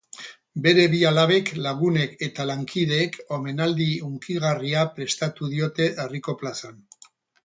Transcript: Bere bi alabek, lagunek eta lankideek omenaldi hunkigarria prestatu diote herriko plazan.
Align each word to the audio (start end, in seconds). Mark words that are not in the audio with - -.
Bere 0.67 0.83
bi 0.91 0.99
alabek, 1.07 1.49
lagunek 1.65 2.15
eta 2.27 2.45
lankideek 2.51 3.17
omenaldi 3.37 3.89
hunkigarria 4.07 4.87
prestatu 4.97 5.51
diote 5.53 5.89
herriko 6.05 6.35
plazan. 6.41 6.81